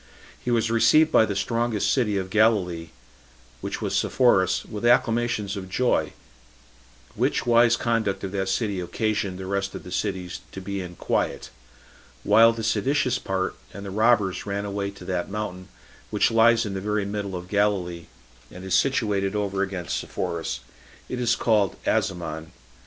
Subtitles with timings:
[0.43, 2.89] He was received by the strongest city of Galilee,
[3.61, 6.13] which was Sepphoris, with acclamations of joy;
[7.13, 10.95] which wise conduct of that city occasioned the rest of the cities to be in
[10.95, 11.51] quiet;
[12.23, 15.67] while the seditious part and the robbers ran away to that mountain
[16.09, 18.07] which lies in the very middle of Galilee,
[18.49, 20.61] and is situated over against Sepphoris;
[21.09, 22.47] it is called Asamon.